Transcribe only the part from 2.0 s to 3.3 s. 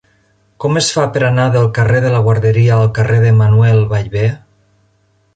de la Guarderia al carrer